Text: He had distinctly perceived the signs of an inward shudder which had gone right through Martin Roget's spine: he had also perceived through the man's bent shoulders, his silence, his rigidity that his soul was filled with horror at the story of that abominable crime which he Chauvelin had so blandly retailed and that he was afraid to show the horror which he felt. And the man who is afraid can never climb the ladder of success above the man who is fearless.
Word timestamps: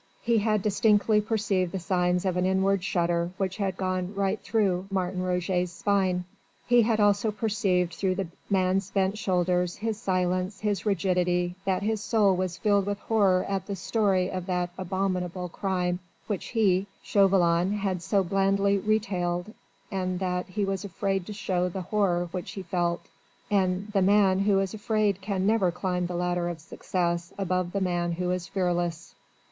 He 0.23 0.39
had 0.39 0.63
distinctly 0.63 1.21
perceived 1.21 1.71
the 1.71 1.77
signs 1.79 2.25
of 2.25 2.35
an 2.35 2.43
inward 2.43 2.83
shudder 2.83 3.29
which 3.37 3.57
had 3.57 3.77
gone 3.77 4.15
right 4.15 4.39
through 4.41 4.87
Martin 4.89 5.21
Roget's 5.21 5.71
spine: 5.71 6.25
he 6.65 6.81
had 6.81 6.99
also 6.99 7.29
perceived 7.31 7.93
through 7.93 8.15
the 8.15 8.27
man's 8.49 8.89
bent 8.89 9.19
shoulders, 9.19 9.75
his 9.75 9.99
silence, 10.01 10.61
his 10.61 10.87
rigidity 10.87 11.55
that 11.65 11.83
his 11.83 12.01
soul 12.03 12.35
was 12.35 12.57
filled 12.57 12.87
with 12.87 12.97
horror 13.01 13.45
at 13.47 13.67
the 13.67 13.75
story 13.75 14.27
of 14.31 14.47
that 14.47 14.71
abominable 14.75 15.49
crime 15.49 15.99
which 16.25 16.45
he 16.47 16.87
Chauvelin 17.03 17.71
had 17.73 18.01
so 18.01 18.23
blandly 18.23 18.79
retailed 18.79 19.53
and 19.91 20.17
that 20.19 20.47
he 20.47 20.65
was 20.65 20.83
afraid 20.83 21.27
to 21.27 21.33
show 21.33 21.69
the 21.69 21.81
horror 21.81 22.27
which 22.31 22.53
he 22.53 22.63
felt. 22.63 23.01
And 23.51 23.89
the 23.89 24.01
man 24.01 24.39
who 24.39 24.57
is 24.61 24.73
afraid 24.73 25.21
can 25.21 25.45
never 25.45 25.69
climb 25.69 26.07
the 26.07 26.15
ladder 26.15 26.49
of 26.49 26.59
success 26.59 27.33
above 27.37 27.71
the 27.71 27.81
man 27.81 28.13
who 28.13 28.31
is 28.31 28.47
fearless. 28.47 29.13